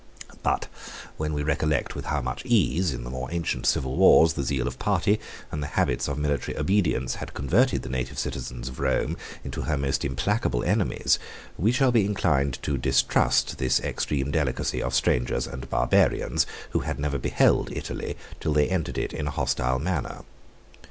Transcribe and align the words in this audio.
26 0.41 0.41
But 0.41 0.67
when 1.17 1.31
we 1.31 1.43
recollect 1.43 1.93
with 1.93 2.05
how 2.05 2.23
much 2.23 2.43
ease, 2.43 2.91
in 2.91 3.03
the 3.03 3.11
more 3.11 3.31
ancient 3.31 3.67
civil 3.67 3.97
wars, 3.97 4.33
the 4.33 4.41
zeal 4.41 4.65
of 4.67 4.79
party 4.79 5.19
and 5.51 5.61
the 5.61 5.67
habits 5.77 6.07
of 6.07 6.17
military 6.17 6.57
obedience 6.57 7.17
had 7.21 7.35
converted 7.35 7.83
the 7.83 7.89
native 7.89 8.17
citizens 8.17 8.67
of 8.67 8.79
Rome 8.79 9.15
into 9.43 9.61
her 9.61 9.77
most 9.77 10.03
implacable 10.03 10.63
enemies, 10.63 11.19
we 11.55 11.71
shall 11.71 11.91
be 11.91 12.03
inclined 12.07 12.57
to 12.63 12.79
distrust 12.79 13.59
this 13.59 13.79
extreme 13.81 14.31
delicacy 14.31 14.81
of 14.81 14.95
strangers 14.95 15.45
and 15.45 15.69
barbarians, 15.69 16.47
who 16.71 16.79
had 16.79 16.97
never 16.97 17.19
beheld 17.19 17.69
Italy 17.71 18.17
till 18.39 18.53
they 18.53 18.69
entered 18.69 18.97
it 18.97 19.13
in 19.13 19.27
a 19.27 19.29
hostile 19.29 19.77
manner. 19.77 20.23